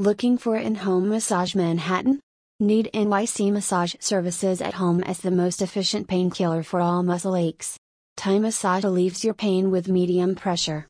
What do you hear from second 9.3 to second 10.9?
pain with medium pressure